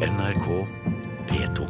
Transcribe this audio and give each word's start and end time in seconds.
NRK 0.00 0.46
P2. 1.28 1.64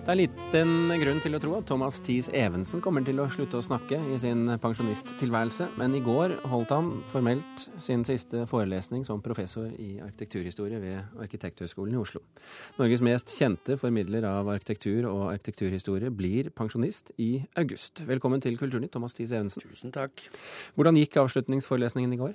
Det 0.00 0.10
er 0.10 0.16
liten 0.18 0.90
grunn 0.98 1.20
til 1.22 1.36
å 1.36 1.38
tro 1.38 1.52
at 1.60 1.68
Thomas 1.70 2.00
Thies 2.02 2.26
Evensen 2.34 2.82
kommer 2.82 3.04
til 3.06 3.22
å 3.22 3.28
slutte 3.30 3.60
å 3.60 3.62
snakke 3.62 4.00
i 4.10 4.18
sin 4.18 4.50
pensjonisttilværelse, 4.58 5.68
men 5.78 5.94
i 5.94 6.02
går 6.02 6.34
holdt 6.50 6.74
han 6.74 6.90
formelt 7.12 7.68
sin 7.78 8.02
siste 8.08 8.42
forelesning 8.50 9.06
som 9.06 9.22
professor 9.22 9.70
i 9.70 10.00
arkitekturhistorie 10.02 10.82
ved 10.82 11.22
Arkitekthøgskolen 11.22 11.94
i 11.94 12.02
Oslo. 12.02 12.24
Norges 12.80 13.06
mest 13.06 13.30
kjente 13.38 13.78
formidler 13.78 14.26
av 14.26 14.50
arkitektur 14.50 15.06
og 15.12 15.28
arkitekturhistorie 15.30 16.10
blir 16.10 16.50
pensjonist 16.50 17.14
i 17.22 17.36
august. 17.62 18.02
Velkommen 18.10 18.42
til 18.42 18.58
Kulturnytt, 18.58 18.90
Thomas 18.96 19.14
Thies 19.14 19.30
Evensen. 19.30 19.62
Tusen 19.70 19.94
takk. 19.94 20.26
Hvordan 20.74 20.98
gikk 20.98 21.22
avslutningsforelesningen 21.22 22.18
i 22.18 22.26
går? 22.26 22.34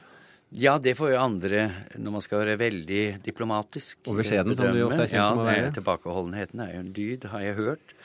Ja, 0.55 0.77
det 0.79 0.93
får 0.95 1.11
jo 1.11 1.17
andre 1.19 1.65
når 1.99 2.13
man 2.15 2.23
skal 2.23 2.41
være 2.43 2.59
veldig 2.61 3.01
diplomatisk. 3.25 3.99
Og 4.07 4.21
beskjeden, 4.21 4.55
som 4.55 4.71
du 4.71 4.81
ofte 4.85 5.03
er 5.03 5.11
kjent 5.11 5.27
som 5.27 5.41
å 5.41 5.47
være. 5.47 5.65
Ja, 5.67 5.73
tilbakeholdenheten 5.75 6.63
er 6.63 6.71
jo 6.77 6.83
en 6.83 6.93
dyd, 6.95 7.27
har 7.31 7.43
jeg 7.43 7.57
hørt. 7.59 7.95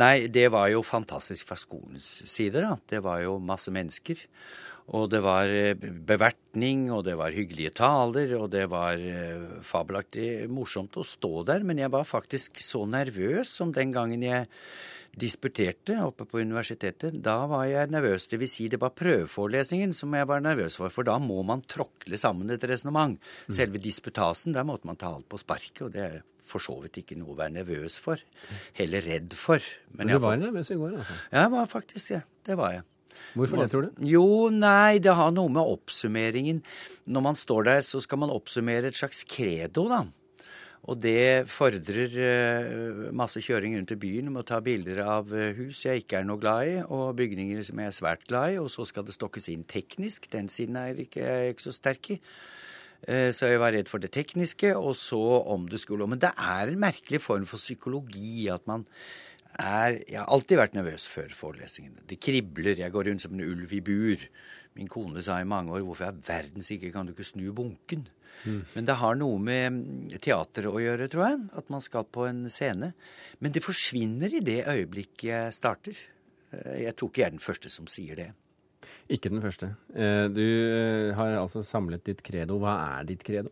Nei, 0.00 0.14
det 0.32 0.46
var 0.54 0.70
jo 0.72 0.80
fantastisk 0.86 1.50
fra 1.50 1.58
skolens 1.60 2.06
side, 2.30 2.64
da. 2.64 2.78
Det 2.88 3.02
var 3.04 3.20
jo 3.26 3.36
masse 3.42 3.72
mennesker. 3.74 4.24
Og 4.96 5.08
det 5.12 5.20
var 5.24 5.50
eh, 5.52 5.74
bevertning, 5.76 6.86
og 6.94 7.04
det 7.04 7.18
var 7.20 7.34
hyggelige 7.36 7.74
taler, 7.76 8.32
og 8.38 8.48
det 8.54 8.64
var 8.72 8.96
eh, 8.96 9.58
fabelaktig 9.66 10.48
morsomt 10.52 10.96
å 10.96 11.04
stå 11.04 11.42
der. 11.50 11.66
Men 11.68 11.82
jeg 11.82 11.92
var 11.92 12.08
faktisk 12.08 12.62
så 12.64 12.86
nervøs 12.88 13.52
som 13.60 13.74
den 13.76 13.92
gangen 13.92 14.24
jeg 14.24 14.48
disputerte 15.18 15.96
oppe 16.04 16.26
på 16.28 16.40
universitetet, 16.44 17.16
da 17.24 17.40
var 17.50 17.66
jeg 17.68 17.90
nervøs. 17.92 18.28
Det 18.30 18.38
vil 18.40 18.50
si 18.50 18.68
det 18.70 18.80
var 18.80 18.94
prøveforelesningen 18.96 19.94
som 19.96 20.14
jeg 20.14 20.28
var 20.30 20.42
nervøs 20.44 20.78
for, 20.78 20.92
for 20.94 21.08
da 21.08 21.16
må 21.22 21.40
man 21.46 21.64
tråkle 21.66 22.20
sammen 22.20 22.52
et 22.54 22.66
resonnement. 22.68 23.16
Mm. 23.48 23.54
Selve 23.56 23.82
disputasen, 23.82 24.54
der 24.56 24.66
måtte 24.68 24.88
man 24.88 25.00
ta 25.00 25.10
alt 25.16 25.28
på 25.28 25.40
sparket, 25.40 25.82
og 25.88 25.96
det 25.96 26.04
er 26.04 26.20
for 26.48 26.64
så 26.64 26.78
vidt 26.80 27.02
ikke 27.02 27.18
noe 27.20 27.34
å 27.34 27.38
være 27.38 27.58
nervøs 27.58 27.98
for. 28.00 28.22
Heller 28.78 29.04
redd 29.04 29.34
for. 29.36 29.64
Men, 29.92 30.06
Men 30.06 30.14
du 30.14 30.22
var 30.24 30.38
nervøs 30.40 30.72
i 30.72 30.78
går, 30.80 31.00
altså? 31.02 31.18
Ja, 31.32 31.42
jeg 31.42 31.52
var 31.56 31.74
faktisk 31.74 32.14
det. 32.14 32.22
Det 32.48 32.56
var 32.60 32.78
jeg. 32.78 32.86
Hvorfor 33.38 33.62
det, 33.62 33.70
tror 33.72 33.88
du? 33.88 34.06
Jo, 34.08 34.48
nei, 34.52 35.00
det 35.02 35.14
har 35.16 35.32
noe 35.34 35.50
med 35.52 35.62
oppsummeringen 35.62 36.62
Når 37.08 37.24
man 37.24 37.36
står 37.38 37.68
der, 37.68 37.82
så 37.86 38.00
skal 38.04 38.20
man 38.22 38.32
oppsummere 38.34 38.90
et 38.90 38.98
slags 38.98 39.24
credo, 39.28 39.88
da. 39.90 40.04
Og 40.88 40.96
det 41.02 41.48
fordrer 41.52 42.14
uh, 42.16 43.08
masse 43.16 43.42
kjøring 43.44 43.74
rundt 43.76 43.92
i 43.92 43.98
byen 44.00 44.30
med 44.32 44.40
å 44.44 44.48
ta 44.48 44.60
bilder 44.64 45.02
av 45.04 45.32
uh, 45.34 45.50
hus 45.58 45.82
jeg 45.84 46.04
ikke 46.04 46.20
er 46.20 46.28
noe 46.28 46.40
glad 46.40 46.70
i, 46.70 46.76
og 46.84 47.16
bygninger 47.18 47.60
som 47.66 47.82
jeg 47.82 47.90
er 47.90 47.96
svært 47.96 48.24
glad 48.28 48.54
i, 48.54 48.60
og 48.62 48.70
så 48.72 48.86
skal 48.88 49.04
det 49.04 49.16
stokkes 49.16 49.50
inn 49.52 49.66
teknisk. 49.68 50.30
Den 50.32 50.48
siden 50.52 50.78
er 50.80 51.02
ikke, 51.02 51.24
jeg 51.26 51.56
ikke 51.56 51.66
så 51.66 51.74
sterk 51.76 52.12
i. 52.14 52.18
Uh, 53.04 53.28
så 53.36 53.50
jeg 53.50 53.60
var 53.60 53.76
redd 53.76 53.90
for 53.90 54.00
det 54.00 54.14
tekniske, 54.16 54.72
og 54.78 54.96
så 54.96 55.20
om 55.52 55.68
det 55.68 55.82
skulle 55.82 56.08
Men 56.08 56.22
det 56.24 56.32
er 56.32 56.72
en 56.72 56.80
merkelig 56.80 57.20
form 57.20 57.44
for 57.46 57.60
psykologi 57.60 58.48
at 58.52 58.64
man 58.70 58.86
er 59.58 60.02
Jeg 60.08 60.18
har 60.20 60.28
alltid 60.28 60.60
vært 60.60 60.76
nervøs 60.76 61.08
før 61.08 61.32
forelesningene. 61.34 62.04
Det 62.06 62.20
kribler. 62.20 62.78
Jeg 62.78 62.92
går 62.92 63.08
rundt 63.08 63.22
som 63.22 63.34
en 63.34 63.46
ulv 63.46 63.72
i 63.72 63.80
bur. 63.80 64.28
Min 64.78 64.88
kone 64.88 65.22
sa 65.22 65.40
i 65.40 65.48
mange 65.48 65.72
år 65.72 65.82
'Hvorfor 65.82 66.12
i 66.12 66.22
verdens 66.26 66.70
ikke 66.70 66.92
kan 66.92 67.06
du 67.06 67.12
ikke 67.12 67.24
snu 67.24 67.52
bunken?' 67.52 68.08
Mm. 68.46 68.64
Men 68.74 68.86
det 68.86 68.94
har 69.00 69.16
noe 69.18 69.38
med 69.42 70.12
teater 70.22 70.68
å 70.70 70.78
gjøre, 70.78 71.08
tror 71.10 71.24
jeg. 71.26 71.38
At 71.58 71.70
man 71.70 71.80
skal 71.80 72.04
på 72.04 72.26
en 72.28 72.44
scene. 72.52 72.92
Men 73.42 73.54
det 73.54 73.64
forsvinner 73.64 74.34
i 74.34 74.44
det 74.44 74.60
øyeblikket 74.68 75.24
jeg 75.30 75.56
starter. 75.56 75.96
Eh, 76.52 76.84
jeg 76.84 76.96
tror 76.96 77.10
ikke 77.10 77.24
jeg 77.24 77.26
er 77.26 77.36
den 77.36 77.44
første 77.44 77.72
som 77.72 77.88
sier 77.90 78.14
det. 78.14 78.28
Ikke 79.10 79.32
den 79.32 79.42
første. 79.42 79.72
Eh, 79.94 80.28
du 80.30 80.44
eh, 80.44 81.16
har 81.18 81.40
altså 81.40 81.64
samlet 81.66 82.04
ditt 82.06 82.22
credo. 82.22 82.60
Hva 82.62 82.76
er 82.98 83.08
ditt 83.10 83.24
credo? 83.26 83.50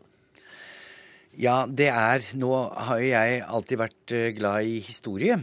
Ja, 1.37 1.65
det 1.69 1.91
er 1.91 2.23
Nå 2.33 2.49
har 2.87 2.97
jo 2.97 3.11
jeg 3.11 3.43
alltid 3.45 3.77
vært 3.83 4.13
glad 4.39 4.65
i 4.65 4.79
historie. 4.81 5.37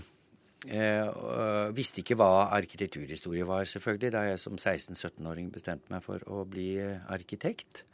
Jeg 0.65 1.73
visste 1.77 2.01
ikke 2.01 2.17
hva 2.17 2.49
arkitekturhistorie 2.57 3.45
var, 3.49 3.67
selvfølgelig, 3.69 4.13
da 4.15 4.23
jeg 4.31 4.41
som 4.41 4.57
16-17-åring 4.57 5.51
bestemte 5.53 5.93
meg 5.93 6.05
for 6.07 6.25
å 6.31 6.47
bli 6.49 6.71
arkitekt. 6.83 7.85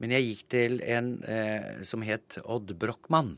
Men 0.00 0.14
jeg 0.16 0.26
gikk 0.26 0.44
til 0.54 0.80
en 0.88 1.12
eh, 1.28 1.82
som 1.86 2.02
het 2.06 2.40
Odd 2.40 2.72
Brochmann, 2.80 3.36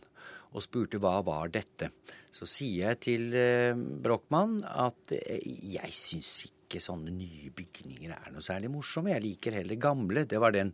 og 0.53 0.65
spurte 0.65 1.01
hva 1.03 1.17
var 1.25 1.51
dette. 1.53 1.91
Så 2.33 2.47
sier 2.49 2.93
jeg 2.93 3.01
til 3.09 3.37
eh, 3.37 3.73
Brochmann 3.75 4.61
at 4.63 5.15
eh, 5.17 5.43
jeg 5.75 5.95
syns 5.97 6.35
ikke 6.51 6.81
sånne 6.81 7.13
nye 7.15 7.51
bygninger 7.57 8.13
er 8.15 8.31
noe 8.33 8.45
særlig 8.45 8.71
morsomme. 8.73 9.13
Jeg 9.15 9.25
liker 9.27 9.59
heller 9.59 9.81
gamle. 9.81 10.27
Det 10.29 10.41
var 10.41 10.55
den 10.55 10.71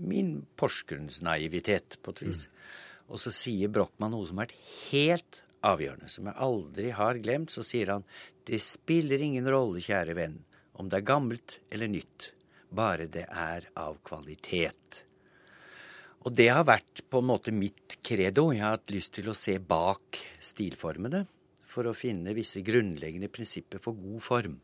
min 0.00 0.40
Porsgrunns 0.56 1.20
naivitet, 1.22 2.00
på 2.02 2.14
et 2.16 2.24
vis. 2.24 2.42
Mm. 2.48 3.06
Og 3.10 3.22
så 3.22 3.32
sier 3.34 3.72
Brochmann 3.72 4.14
noe 4.16 4.26
som 4.26 4.40
har 4.40 4.48
vært 4.48 4.90
helt 4.90 5.42
avgjørende, 5.66 6.08
som 6.08 6.28
jeg 6.28 6.40
aldri 6.46 6.90
har 6.96 7.20
glemt. 7.22 7.52
Så 7.54 7.64
sier 7.66 7.94
han 7.94 8.06
det 8.48 8.62
spiller 8.64 9.22
ingen 9.22 9.48
rolle, 9.50 9.82
kjære 9.84 10.16
venn, 10.18 10.40
om 10.80 10.88
det 10.90 11.00
er 11.00 11.08
gammelt 11.10 11.58
eller 11.70 11.90
nytt, 11.92 12.32
bare 12.70 13.06
det 13.10 13.26
er 13.28 13.68
av 13.78 13.98
kvalitet. 14.06 15.04
Og 16.26 16.34
det 16.36 16.50
har 16.52 16.66
vært 16.68 17.04
på 17.08 17.20
en 17.22 17.30
måte 17.30 17.52
mitt 17.54 17.96
credo. 18.04 18.50
Jeg 18.52 18.64
har 18.64 18.76
hatt 18.76 18.92
lyst 18.92 19.14
til 19.16 19.30
å 19.30 19.36
se 19.36 19.56
bak 19.60 20.18
stilformene 20.44 21.24
for 21.70 21.86
å 21.86 21.96
finne 21.96 22.34
visse 22.36 22.60
grunnleggende 22.66 23.30
prinsipper 23.32 23.80
for 23.80 23.96
god 23.96 24.24
form. 24.24 24.58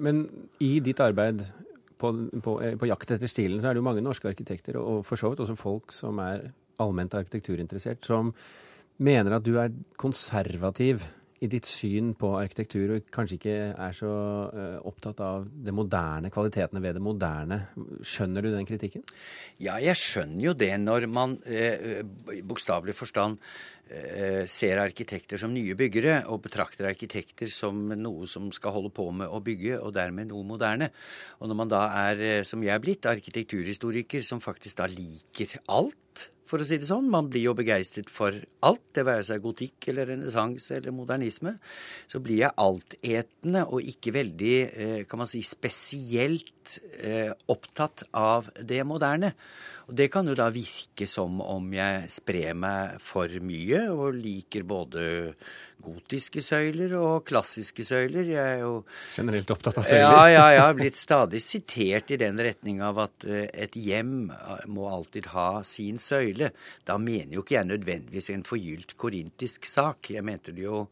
Men 0.00 0.22
i 0.64 0.78
ditt 0.84 1.02
arbeid 1.04 1.42
på, 1.98 2.12
på, 2.44 2.54
på, 2.80 2.88
jakt 2.88 3.12
etter 3.16 3.28
stilen, 3.30 3.60
så 3.60 3.68
er 3.68 3.76
det 3.76 3.82
jo 3.82 3.88
mange 3.88 4.04
norske 4.04 4.30
arkitekter, 4.30 4.78
og 4.80 5.02
for 5.06 5.20
så 5.20 5.32
vidt 5.32 5.42
også 5.44 5.58
folk 5.58 5.92
som 5.92 6.22
er 6.22 6.48
allment 6.80 7.16
arkitekturinteressert, 7.18 8.06
som 8.06 8.32
mener 8.98 9.38
at 9.38 9.46
du 9.46 9.54
er 9.60 9.72
konservativ 10.00 11.06
i 11.38 11.46
ditt 11.46 11.68
syn 11.70 12.16
på 12.18 12.32
arkitektur, 12.34 12.96
og 12.96 13.10
kanskje 13.14 13.36
ikke 13.38 13.56
er 13.70 13.92
så 13.94 14.10
uh, 14.50 14.78
opptatt 14.90 15.20
av 15.22 15.44
det 15.46 15.70
moderne, 15.70 16.32
kvalitetene 16.34 16.82
ved 16.82 16.96
det 16.98 17.02
moderne. 17.04 17.60
Skjønner 18.02 18.42
du 18.42 18.50
den 18.50 18.66
kritikken? 18.66 19.04
Ja, 19.62 19.76
jeg 19.78 19.94
skjønner 20.00 20.48
jo 20.48 20.54
det 20.58 20.72
når 20.82 21.06
man 21.06 21.36
i 21.46 22.42
bokstavelig 22.42 22.96
forstand 22.98 23.38
ser 24.50 24.76
arkitekter 24.82 25.40
som 25.40 25.54
nye 25.54 25.72
byggere, 25.78 26.18
og 26.28 26.42
betrakter 26.44 26.90
arkitekter 26.90 27.48
som 27.48 27.86
noe 27.96 28.26
som 28.28 28.50
skal 28.52 28.74
holde 28.74 28.90
på 28.92 29.06
med 29.16 29.30
å 29.32 29.38
bygge, 29.40 29.78
og 29.78 29.94
dermed 29.96 30.28
noe 30.28 30.44
moderne. 30.44 30.90
Og 31.38 31.48
når 31.48 31.60
man 31.62 31.70
da 31.72 31.84
er, 32.02 32.42
som 32.44 32.60
jeg 32.66 32.74
er 32.74 32.82
blitt, 32.84 33.08
arkitekturhistoriker 33.08 34.26
som 34.26 34.42
faktisk 34.44 34.82
da 34.82 34.90
liker 34.92 35.56
alt 35.72 36.28
for 36.48 36.62
å 36.62 36.66
si 36.66 36.78
det 36.80 36.88
sånn. 36.88 37.10
Man 37.12 37.28
blir 37.30 37.48
jo 37.48 37.56
begeistret 37.58 38.10
for 38.12 38.36
alt, 38.66 38.84
det 38.96 39.04
være 39.06 39.26
seg 39.28 39.44
gotikk 39.44 39.90
eller 39.92 40.10
renessanse 40.12 40.78
eller 40.78 40.94
modernisme. 40.96 41.56
Så 42.08 42.22
blir 42.24 42.42
jeg 42.44 42.56
altetende 42.64 43.66
og 43.68 43.84
ikke 43.92 44.14
veldig, 44.16 44.56
eh, 44.68 45.00
kan 45.08 45.22
man 45.22 45.30
si, 45.30 45.42
spesielt 45.46 46.78
eh, 46.98 47.32
opptatt 47.48 48.08
av 48.16 48.50
det 48.60 48.80
moderne. 48.84 49.34
Og 49.88 49.96
det 49.96 50.10
kan 50.12 50.26
jo 50.28 50.34
da 50.36 50.50
virke 50.52 51.06
som 51.08 51.40
om 51.40 51.70
jeg 51.72 52.10
sprer 52.12 52.52
meg 52.52 52.98
for 53.00 53.32
mye 53.40 53.86
og 53.88 54.18
liker 54.20 54.66
både 54.68 55.04
gotiske 55.84 56.42
søyler 56.44 56.94
og 56.98 57.24
klassiske 57.28 57.84
søyler. 57.86 58.26
Jeg 58.26 58.56
er 58.56 58.62
jo 58.64 58.72
Generelt 59.14 59.52
opptatt 59.54 59.80
av 59.80 59.86
søyler? 59.86 60.04
Ja, 60.04 60.26
ja, 60.32 60.44
jeg 60.54 60.62
har 60.64 60.76
blitt 60.80 60.98
stadig 60.98 61.42
sitert 61.44 62.12
i 62.14 62.20
den 62.20 62.40
retning 62.42 62.82
av 62.84 63.00
at 63.04 63.26
eh, 63.28 63.46
et 63.52 63.78
hjem 63.78 64.30
eh, 64.34 64.66
må 64.70 64.88
alltid 64.90 65.30
ha 65.34 65.48
sin 65.66 66.00
søyle. 66.02 66.52
Da 66.88 66.98
mener 67.02 67.38
jo 67.38 67.46
ikke 67.46 67.58
jeg 67.60 67.70
nødvendigvis 67.70 68.30
en 68.34 68.46
forgylt 68.48 68.96
korintisk 69.00 69.68
sak. 69.68 70.12
Jeg 70.14 70.26
mente 70.26 70.54
det 70.56 70.66
jo 70.66 70.86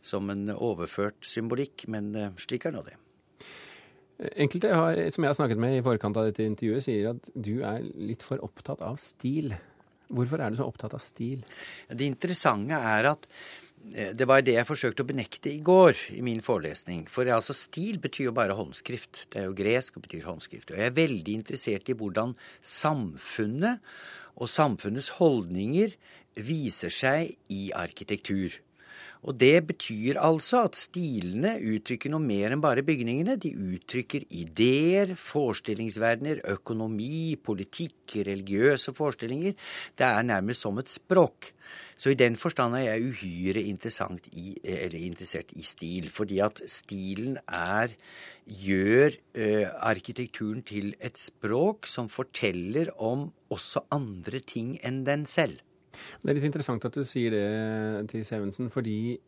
som 0.00 0.30
en 0.32 0.48
overført 0.54 1.20
symbolikk, 1.26 1.88
men 1.92 2.14
eh, 2.16 2.34
slik 2.40 2.68
er 2.68 2.76
nå 2.76 2.84
det. 2.86 2.96
Enkelte 4.20 4.74
har, 4.76 4.98
som 5.14 5.24
jeg 5.24 5.32
har 5.32 5.38
snakket 5.38 5.60
med 5.62 5.78
i 5.78 5.84
forkant 5.84 6.18
av 6.20 6.28
dette 6.28 6.44
intervjuet, 6.44 6.84
sier 6.84 7.14
at 7.14 7.28
du 7.32 7.62
er 7.64 7.80
litt 7.96 8.24
for 8.24 8.42
opptatt 8.44 8.82
av 8.84 8.98
stil. 9.00 9.54
Hvorfor 10.10 10.42
er 10.42 10.52
du 10.52 10.58
så 10.58 10.66
opptatt 10.68 10.96
av 10.96 11.02
stil? 11.02 11.44
Det 11.88 12.08
interessante 12.08 12.76
er 12.76 13.08
at 13.12 13.28
det 13.80 14.26
var 14.28 14.42
det 14.44 14.54
jeg 14.58 14.68
forsøkte 14.68 15.02
å 15.02 15.08
benekte 15.08 15.50
i 15.50 15.62
går 15.64 15.96
i 16.14 16.20
min 16.22 16.42
forelesning. 16.44 17.06
For 17.10 17.28
altså, 17.32 17.56
stil 17.56 17.98
betyr 18.02 18.28
jo 18.28 18.36
bare 18.36 18.56
håndskrift. 18.58 19.24
Det 19.32 19.40
er 19.40 19.48
jo 19.48 19.56
gresk 19.56 19.96
og 19.96 20.04
betyr 20.04 20.26
håndskrift. 20.28 20.70
Og 20.70 20.78
jeg 20.78 20.90
er 20.90 20.98
veldig 20.98 21.36
interessert 21.40 21.88
i 21.88 21.96
hvordan 21.96 22.36
samfunnet 22.60 23.80
og 24.36 24.52
samfunnets 24.52 25.14
holdninger 25.18 25.96
viser 26.40 26.92
seg 26.94 27.34
i 27.52 27.70
arkitektur. 27.76 28.60
Og 29.20 29.36
det 29.36 29.66
betyr 29.68 30.16
altså 30.20 30.62
at 30.64 30.78
stilene 30.80 31.58
uttrykker 31.74 32.12
noe 32.12 32.24
mer 32.24 32.54
enn 32.54 32.62
bare 32.64 32.84
bygningene. 32.86 33.36
De 33.40 33.52
uttrykker 33.52 34.24
ideer, 34.32 35.12
forestillingsverdener, 35.20 36.40
økonomi, 36.54 37.36
politikk, 37.36 38.16
religiøse 38.30 38.94
forestillinger. 38.96 39.56
Det 39.98 40.08
er 40.08 40.24
nærmest 40.24 40.64
som 40.64 40.80
et 40.80 40.92
språk. 40.92 41.52
Så 42.00 42.14
i 42.14 42.16
den 42.16 42.36
forstand 42.40 42.78
er 42.78 42.86
jeg 42.86 43.10
uhyre 43.10 43.60
interessert 43.60 45.52
i 45.52 45.64
stil. 45.68 46.08
Fordi 46.08 46.40
at 46.40 46.62
stilen 46.64 47.36
er 47.44 47.92
gjør 48.48 49.18
ø, 49.36 49.48
arkitekturen 49.92 50.62
til 50.64 50.94
et 50.96 51.20
språk 51.20 51.86
som 51.86 52.08
forteller 52.08 52.88
om 52.96 53.28
også 53.52 53.84
andre 53.92 54.40
ting 54.40 54.78
enn 54.80 55.04
den 55.04 55.28
selv. 55.28 55.60
Det 55.90 56.30
er 56.30 56.38
litt 56.38 56.48
interessant 56.48 56.84
at 56.86 56.96
du 56.96 57.04
sier 57.08 57.34
det, 57.34 57.44
til 58.12 58.24
Evensen, 58.36 58.70
fordi 58.72 59.18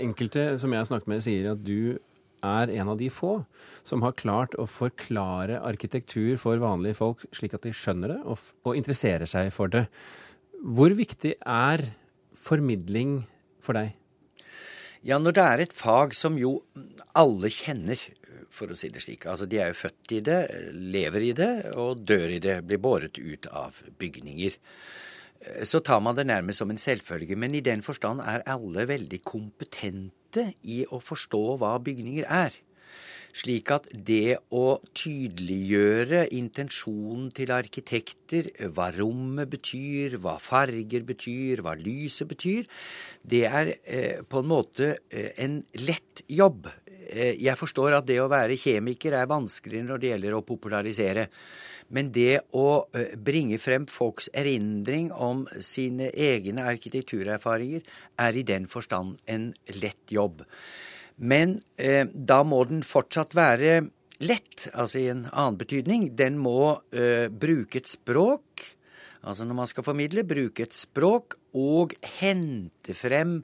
enkelte 0.00 0.54
som 0.60 0.72
jeg 0.72 0.82
har 0.82 0.88
snakket 0.88 1.10
med, 1.12 1.24
sier 1.24 1.50
at 1.52 1.64
du 1.64 1.98
er 2.46 2.70
en 2.78 2.92
av 2.92 2.98
de 3.00 3.08
få 3.12 3.38
som 3.86 4.02
har 4.04 4.16
klart 4.18 4.54
å 4.60 4.66
forklare 4.68 5.60
arkitektur 5.64 6.36
for 6.40 6.60
vanlige 6.62 6.98
folk 6.98 7.24
slik 7.34 7.56
at 7.56 7.64
de 7.64 7.72
skjønner 7.74 8.12
det 8.12 8.18
og, 8.24 8.42
og 8.66 8.78
interesserer 8.78 9.28
seg 9.30 9.50
for 9.54 9.72
det. 9.72 9.86
Hvor 10.60 10.92
viktig 10.96 11.36
er 11.40 11.84
formidling 12.36 13.22
for 13.64 13.78
deg? 13.78 13.94
Ja, 15.06 15.20
når 15.22 15.36
det 15.36 15.42
er 15.46 15.62
et 15.62 15.74
fag 15.76 16.16
som 16.18 16.38
jo 16.40 16.58
alle 17.14 17.50
kjenner, 17.52 18.00
for 18.56 18.72
å 18.72 18.76
si 18.78 18.88
det 18.92 19.02
slik. 19.04 19.26
Altså 19.28 19.46
de 19.50 19.58
er 19.60 19.70
jo 19.70 19.80
født 19.82 20.14
i 20.16 20.22
det, 20.24 20.38
lever 20.94 21.26
i 21.28 21.32
det 21.36 21.50
og 21.76 22.02
dør 22.08 22.32
i 22.36 22.40
det, 22.42 22.60
blir 22.66 22.80
båret 22.82 23.18
ut 23.20 23.48
av 23.52 23.76
bygninger. 24.00 24.56
Så 25.66 25.80
tar 25.84 26.00
man 26.02 26.16
det 26.18 26.26
nærmest 26.26 26.62
som 26.62 26.70
en 26.72 26.80
selvfølge, 26.80 27.36
men 27.38 27.54
i 27.54 27.64
den 27.64 27.82
forstand 27.86 28.22
er 28.24 28.44
alle 28.50 28.86
veldig 28.88 29.20
kompetente 29.26 30.50
i 30.66 30.82
å 30.90 31.00
forstå 31.02 31.42
hva 31.60 31.76
bygninger 31.82 32.26
er. 32.26 32.56
Slik 33.36 33.68
at 33.74 33.88
det 33.92 34.38
å 34.56 34.78
tydeliggjøre 34.96 36.22
intensjonen 36.38 37.28
til 37.36 37.52
arkitekter, 37.52 38.48
hva 38.72 38.88
rommet 38.96 39.50
betyr, 39.52 40.16
hva 40.24 40.38
farger 40.40 41.04
betyr, 41.04 41.60
hva 41.64 41.74
lyset 41.76 42.30
betyr, 42.30 42.64
det 43.20 43.42
er 43.44 43.74
eh, 43.84 44.24
på 44.24 44.40
en 44.40 44.48
måte 44.48 44.94
eh, 45.10 45.34
en 45.44 45.60
lett 45.84 46.24
jobb. 46.32 46.70
Eh, 47.10 47.36
jeg 47.36 47.60
forstår 47.60 47.98
at 47.98 48.08
det 48.08 48.22
å 48.22 48.30
være 48.32 48.56
kjemiker 48.56 49.18
er 49.20 49.28
vanskeligere 49.28 49.90
når 49.90 50.00
det 50.00 50.12
gjelder 50.14 50.38
å 50.38 50.44
popularisere. 50.46 51.28
Men 51.94 52.10
det 52.14 52.40
å 52.56 52.86
eh, 52.96 53.14
bringe 53.14 53.58
frem 53.62 53.86
folks 53.90 54.30
erindring 54.34 55.12
om 55.12 55.44
sine 55.62 56.10
egne 56.10 56.66
arkitekturerfaringer 56.66 57.86
er 58.22 58.38
i 58.38 58.46
den 58.46 58.66
forstand 58.70 59.20
en 59.30 59.52
lett 59.78 60.14
jobb. 60.14 60.42
Men 61.16 61.60
eh, 61.78 62.04
da 62.10 62.42
må 62.44 62.64
den 62.68 62.82
fortsatt 62.84 63.36
være 63.36 63.84
lett, 64.24 64.68
altså 64.72 65.00
i 65.00 65.10
en 65.12 65.26
annen 65.30 65.60
betydning. 65.60 66.10
Den 66.16 66.40
må 66.40 66.80
eh, 66.92 67.28
bruke 67.30 67.80
et 67.80 67.90
språk, 67.90 68.64
altså 69.26 69.46
når 69.46 69.60
man 69.60 69.70
skal 69.70 69.86
formidle, 69.86 70.26
bruke 70.28 70.66
et 70.66 70.76
språk 70.76 71.38
og 71.56 71.96
hente 72.18 72.96
frem 72.96 73.38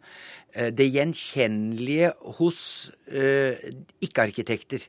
eh, 0.53 0.71
det 0.75 0.91
gjenkjennelige 0.93 2.13
hos 2.39 2.61
eh, 3.09 3.73
ikke-arkitekter. 4.05 4.85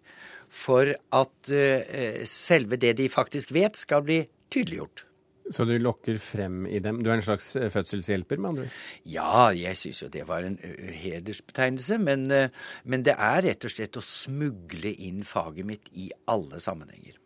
For 0.53 0.93
at 0.93 1.49
eh, 1.49 2.21
selve 2.29 2.77
det 2.81 2.95
de 2.99 3.09
faktisk 3.09 3.53
vet, 3.55 3.79
skal 3.79 4.05
bli 4.05 4.19
tydeliggjort. 4.53 5.07
Så 5.51 5.65
du 5.67 5.73
lokker 5.75 6.15
frem 6.23 6.61
i 6.71 6.79
dem? 6.79 7.01
Du 7.03 7.09
er 7.09 7.17
en 7.17 7.25
slags 7.25 7.49
eh, 7.59 7.71
fødselshjelper, 7.73 8.39
med 8.39 8.51
andre 8.51 8.67
ord? 8.67 8.77
Ja, 9.09 9.49
jeg 9.57 9.79
syns 9.79 10.03
jo 10.05 10.11
det 10.13 10.27
var 10.29 10.45
en 10.47 10.59
hedersbetegnelse. 10.61 11.97
Men, 12.05 12.29
men, 12.29 13.03
det 13.03 13.17
er 13.17 13.43
rett 13.49 13.67
og 13.67 13.73
slett 13.73 13.99
å 13.99 14.05
smugle 14.05 14.93
inn 14.93 15.25
faget 15.27 15.67
mitt 15.67 15.91
i 15.99 16.11
alle 16.31 16.61
sammenhenger. 16.63 17.17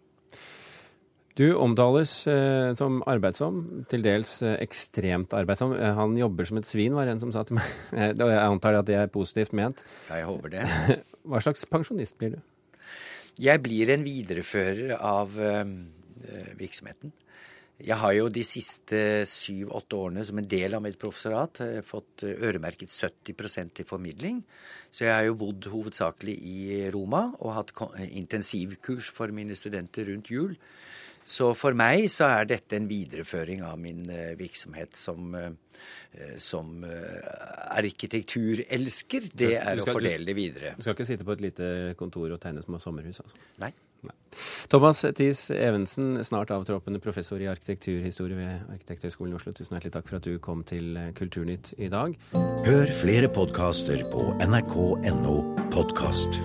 Du 1.38 1.52
omtales 1.54 2.12
eh, 2.26 2.72
som 2.74 3.04
arbeidsom, 3.06 3.60
til 3.92 4.02
dels 4.02 4.40
eh, 4.42 4.56
ekstremt 4.64 5.36
arbeidsom. 5.38 5.76
Han 6.00 6.16
jobber 6.18 6.50
som 6.50 6.58
et 6.58 6.66
svin, 6.70 6.96
var 6.98 7.06
det 7.06 7.14
en 7.14 7.22
som 7.28 7.34
sa 7.36 7.44
til 7.46 7.60
meg. 7.60 7.76
Jeg 7.94 8.40
antar 8.42 8.80
at 8.80 8.88
det 8.90 8.98
er 8.98 9.12
positivt 9.14 9.54
ment. 9.54 9.84
Ja, 10.10 10.24
jeg 10.24 10.30
håper 10.32 10.56
det. 10.56 10.66
Hva 11.30 11.44
slags 11.44 11.68
pensjonist 11.70 12.18
blir 12.18 12.38
du? 12.38 12.40
Jeg 13.38 13.62
blir 13.62 13.92
en 13.94 14.06
viderefører 14.06 14.95
av 14.98 15.38
øh, 15.38 15.74
virksomheten. 16.57 17.13
Jeg 17.78 18.00
har 18.01 18.13
jo 18.16 18.30
de 18.34 18.42
siste 18.42 19.00
syv-åtte 19.30 19.98
årene 20.00 20.24
som 20.25 20.39
en 20.42 20.48
del 20.50 20.74
av 20.74 20.81
mitt 20.81 20.98
professorat 20.98 21.60
fått 21.86 22.24
øremerket 22.25 22.89
70% 22.89 23.75
til 23.78 23.86
formidling. 23.86 24.39
Så 24.89 25.06
jeg 25.06 25.13
har 25.13 25.28
jo 25.28 25.38
bodd 25.38 25.68
hovedsakelig 25.69 26.34
i 26.42 26.57
Roma 26.89 27.28
og 27.38 27.54
hatt 27.54 27.75
intensivkurs 28.07 29.12
for 29.13 29.30
mine 29.30 29.54
studenter 29.54 30.10
rundt 30.10 30.31
jul. 30.33 30.57
Så 31.28 31.52
for 31.60 31.76
meg 31.76 32.08
så 32.12 32.30
er 32.38 32.48
dette 32.48 32.78
en 32.78 32.88
videreføring 32.88 33.64
av 33.68 33.76
min 33.82 34.06
uh, 34.08 34.32
virksomhet 34.40 34.96
som, 34.96 35.36
uh, 35.36 35.50
som 36.40 36.86
uh, 36.88 37.74
arkitekturelsker. 37.76 39.28
Det 39.34 39.52
er 39.58 39.82
skal, 39.82 39.84
å 39.84 39.98
fordele 39.98 40.30
det 40.30 40.38
videre. 40.38 40.72
Du 40.78 40.86
skal 40.86 40.96
ikke 40.96 41.10
sitte 41.10 41.28
på 41.28 41.36
et 41.36 41.44
lite 41.50 41.70
kontor 42.00 42.32
og 42.32 42.40
tegne 42.44 42.64
små 42.64 42.80
sommerhus, 42.80 43.20
altså? 43.26 43.44
Nei. 43.60 43.74
Nei. 44.08 44.14
Thomas 44.70 45.02
Thies 45.18 45.48
Evensen, 45.52 46.20
snart 46.24 46.54
avtroppende 46.54 47.02
professor 47.04 47.42
i 47.42 47.50
arkitekturhistorie 47.50 48.38
ved 48.38 48.76
Arkitekthøgskolen 48.76 49.34
i 49.34 49.40
Oslo. 49.40 49.56
Tusen 49.58 49.74
hjertelig 49.74 49.96
takk 49.98 50.12
for 50.12 50.20
at 50.20 50.28
du 50.30 50.38
kom 50.44 50.62
til 50.70 50.94
Kulturnytt 51.18 51.74
i 51.82 51.90
dag. 51.92 52.14
Hør 52.68 52.94
flere 53.02 53.32
podkaster 53.34 54.06
på 54.14 54.30
nrk.no 54.46 55.40
podkast. 55.74 56.40